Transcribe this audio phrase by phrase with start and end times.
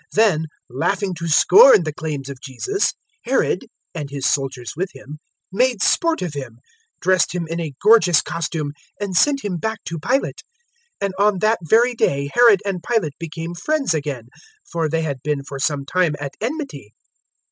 [0.01, 5.19] 023:011 Then, laughing to scorn the claims of Jesus, Herod (and his soldiers with him)
[5.51, 6.57] made sport of Him,
[7.01, 10.41] dressed Him in a gorgeous costume, and sent Him back to Pilate.
[11.01, 14.29] 023:012 And on that very day Herod and Pilate became friends again,
[14.71, 16.95] for they had been for some time at enmity.